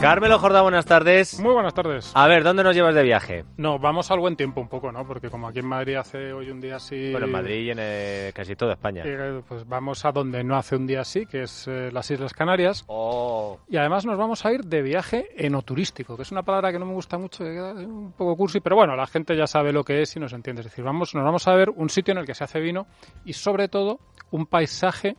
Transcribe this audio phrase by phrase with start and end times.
[0.00, 1.40] Carmelo Jordá, buenas tardes.
[1.40, 2.12] Muy buenas tardes.
[2.14, 3.44] A ver, ¿dónde nos llevas de viaje?
[3.56, 5.06] No, vamos al buen tiempo un poco, ¿no?
[5.06, 7.10] Porque como aquí en Madrid hace hoy un día así...
[7.12, 9.02] Bueno, en Madrid y en eh, casi toda España.
[9.06, 12.34] eh, pues vamos a donde no hace un día así, que es eh, las Islas
[12.34, 12.84] Canarias.
[12.86, 16.78] Oh, Y además nos vamos a ir de viaje enoturístico, que es una palabra que
[16.78, 19.84] no me gusta mucho, que un poco cursi, pero bueno, la gente ya sabe lo
[19.84, 20.60] que es y nos entiende.
[20.60, 22.86] Es decir, vamos, nos vamos a ver un sitio en el que se hace vino
[23.24, 24.00] y sobre todo
[24.30, 25.16] un paisaje,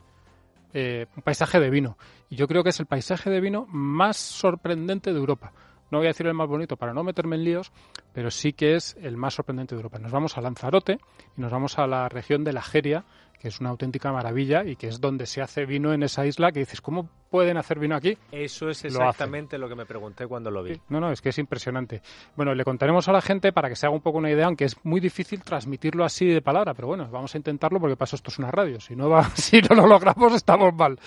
[0.77, 1.97] eh, un paisaje de vino.
[2.29, 5.53] Y yo creo que es el paisaje de vino más sorprendente de Europa.
[5.95, 7.71] No voy a decir el más bonito para no meterme en líos,
[8.11, 9.97] pero sí que es el más sorprendente de Europa.
[9.97, 10.99] Nos vamos a Lanzarote
[11.37, 13.05] y nos vamos a la región de la Jeria,
[13.39, 16.51] que es una auténtica maravilla y que es donde se hace vino en esa isla,
[16.51, 18.17] que dices, ¿cómo pueden hacer vino aquí?
[18.29, 20.75] eso es exactamente lo, que me pregunté cuando lo vi.
[20.75, 22.01] Sí, No, no, es que es impresionante.
[22.35, 24.65] Bueno, le contaremos a la gente para que se haga un poco una idea, aunque
[24.65, 28.17] es muy difícil transmitirlo así de palabra, pero bueno, vamos a intentarlo porque para eso
[28.17, 28.81] esto es una radio.
[28.81, 30.99] Si no, va, si no lo logramos, estamos mal.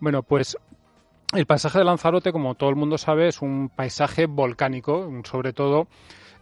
[0.00, 0.58] Bueno, pues
[1.32, 5.88] el paisaje de Lanzarote, como todo el mundo sabe, es un paisaje volcánico, sobre todo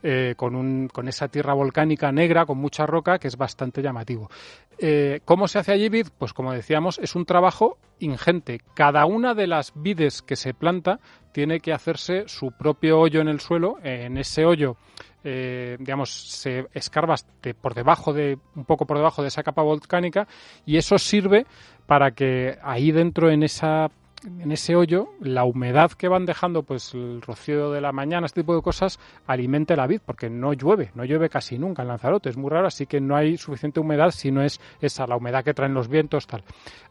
[0.02, 4.30] eh, con, esa tierra volcánica negra, con mucha roca, que es bastante llamativo.
[4.78, 6.08] Eh, ¿Cómo se hace allí vid?
[6.18, 8.60] Pues como decíamos, es un trabajo ingente.
[8.74, 11.00] Cada una de las vides que se planta
[11.32, 13.76] tiene que hacerse su propio hoyo en el suelo.
[13.82, 14.76] En ese hoyo,
[15.22, 17.14] eh, digamos, se escarba
[17.60, 20.26] por debajo de, un poco por debajo de esa capa volcánica
[20.64, 21.46] y eso sirve
[21.86, 23.90] para que ahí dentro en esa
[24.24, 28.42] en ese hoyo la humedad que van dejando pues el rocío de la mañana este
[28.42, 32.28] tipo de cosas alimente la vid porque no llueve no llueve casi nunca en Lanzarote
[32.28, 35.44] es muy raro así que no hay suficiente humedad si no es esa la humedad
[35.44, 36.44] que traen los vientos tal.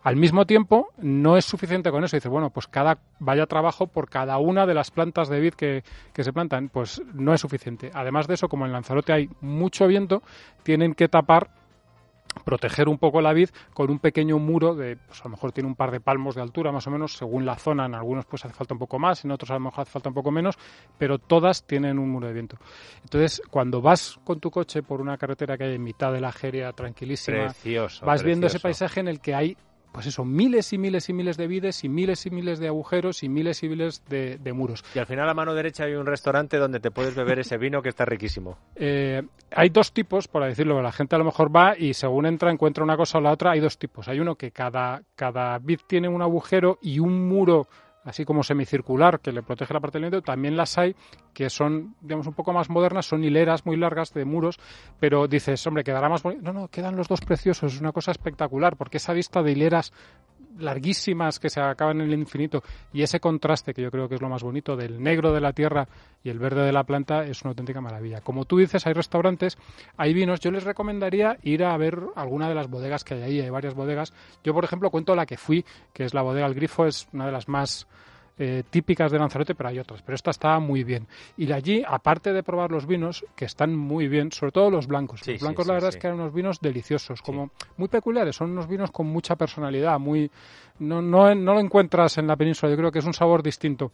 [0.03, 4.09] Al mismo tiempo no es suficiente con eso dice bueno pues cada vaya trabajo por
[4.09, 7.91] cada una de las plantas de vid que, que se plantan pues no es suficiente.
[7.93, 10.21] Además de eso como en Lanzarote hay mucho viento
[10.63, 11.49] tienen que tapar
[12.43, 15.67] proteger un poco la vid con un pequeño muro de, pues a lo mejor tiene
[15.67, 18.45] un par de palmos de altura más o menos, según la zona, en algunos pues
[18.45, 20.57] hace falta un poco más, en otros a lo mejor hace falta un poco menos,
[20.97, 22.57] pero todas tienen un muro de viento.
[23.03, 26.31] Entonces, cuando vas con tu coche por una carretera que hay en mitad de la
[26.31, 28.05] Jeria, tranquilísima, Precioso.
[28.05, 29.57] vas viendo ese paisaje en el que hay
[29.91, 33.23] pues eso, miles y miles y miles de vides y miles y miles de agujeros
[33.23, 34.83] y miles y miles de, de muros.
[34.93, 37.81] Y al final a mano derecha hay un restaurante donde te puedes beber ese vino
[37.81, 38.57] que está riquísimo.
[38.81, 42.49] Eh, hay dos tipos, por decirlo, la gente a lo mejor va y según entra
[42.49, 44.07] encuentra una cosa o la otra, hay dos tipos.
[44.07, 47.67] Hay uno que cada, cada vid tiene un agujero y un muro
[48.03, 50.23] así como semicircular que le protege la parte del.
[50.23, 50.95] También las hay
[51.33, 54.59] que son, digamos, un poco más modernas, son hileras muy largas de muros,
[54.99, 56.41] pero dices, hombre, quedará más bonito.
[56.43, 59.93] No, no, quedan los dos preciosos, es una cosa espectacular, porque esa vista de hileras
[60.59, 64.21] larguísimas que se acaban en el infinito y ese contraste que yo creo que es
[64.21, 65.87] lo más bonito del negro de la tierra
[66.23, 68.21] y el verde de la planta es una auténtica maravilla.
[68.21, 69.57] Como tú dices, hay restaurantes,
[69.97, 73.41] hay vinos, yo les recomendaría ir a ver alguna de las bodegas que hay ahí,
[73.41, 74.13] hay varias bodegas.
[74.43, 77.25] Yo, por ejemplo, cuento la que fui, que es la bodega El Grifo, es una
[77.25, 77.87] de las más
[78.41, 80.01] eh, típicas de Lanzarote, pero hay otras.
[80.01, 81.07] Pero esta está muy bien.
[81.35, 84.87] Y de allí, aparte de probar los vinos, que están muy bien, sobre todo los
[84.87, 85.19] blancos.
[85.23, 88.37] Sí, los blancos, sí, la verdad es que eran unos vinos deliciosos, como muy peculiares.
[88.37, 90.31] Son unos vinos con mucha personalidad, muy
[90.79, 92.71] no, no, no lo encuentras en la península.
[92.71, 93.91] Yo creo que es un sabor distinto.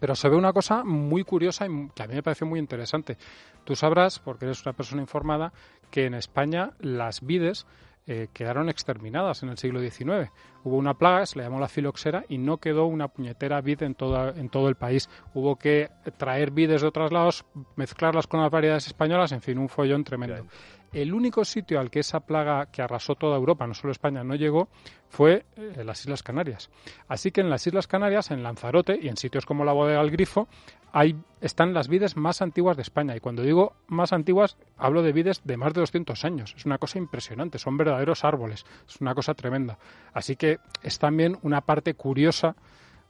[0.00, 3.16] Pero se ve una cosa muy curiosa y que a mí me pareció muy interesante.
[3.64, 5.52] Tú sabrás, porque eres una persona informada,
[5.90, 7.66] que en España las vides
[8.12, 10.32] eh, quedaron exterminadas en el siglo XIX.
[10.64, 13.96] Hubo una plaga, se le llamó la filoxera, y no quedó una puñetera vid en,
[14.36, 15.08] en todo el país.
[15.32, 17.44] Hubo que traer vides de otros lados,
[17.76, 20.44] mezclarlas con las variedades españolas, en fin, un follón tremendo.
[20.92, 24.34] El único sitio al que esa plaga que arrasó toda Europa, no solo España, no
[24.34, 24.68] llegó,
[25.08, 26.68] fue eh, las Islas Canarias.
[27.06, 30.10] Así que en las Islas Canarias, en Lanzarote y en sitios como la bodega El
[30.10, 30.48] Grifo,
[30.92, 33.14] hay, están las vides más antiguas de España.
[33.14, 36.54] Y cuando digo más antiguas, hablo de vides de más de 200 años.
[36.56, 38.64] Es una cosa impresionante, son verdaderos árboles.
[38.88, 39.78] Es una cosa tremenda.
[40.12, 42.56] Así que es también una parte curiosa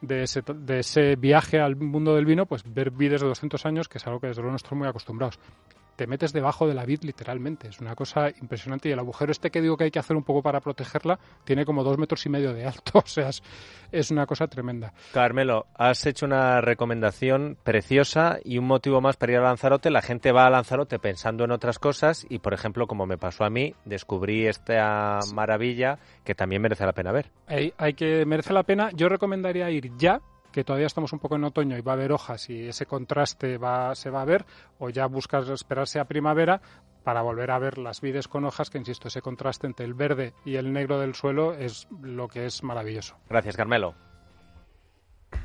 [0.03, 3.89] de ese, de ese viaje al mundo del vino, pues ver vides de 200 años,
[3.89, 5.39] que es algo que desde luego no estamos muy acostumbrados
[6.01, 7.69] te metes debajo de la vid literalmente.
[7.69, 8.89] Es una cosa impresionante.
[8.89, 11.67] Y el agujero este que digo que hay que hacer un poco para protegerla tiene
[11.67, 12.81] como dos metros y medio de alto.
[13.05, 13.43] O sea, es,
[13.93, 14.95] es una cosa tremenda.
[15.13, 19.91] Carmelo, has hecho una recomendación preciosa y un motivo más para ir a Lanzarote.
[19.91, 23.45] La gente va a Lanzarote pensando en otras cosas y, por ejemplo, como me pasó
[23.45, 27.31] a mí, descubrí esta maravilla que también merece la pena ver.
[27.47, 28.91] Hay, hay que merece la pena.
[28.95, 30.23] Yo recomendaría ir ya
[30.53, 33.59] que todavía estamos un poco en otoño y va a haber hojas y ese contraste
[33.59, 34.45] va, se va a ver,
[34.79, 36.61] o ya buscas esperarse a primavera
[37.05, 40.35] para volver a ver las vides con hojas, que insisto, ese contraste entre el verde
[40.45, 43.17] y el negro del suelo es lo que es maravilloso.
[43.29, 44.10] Gracias, Carmelo.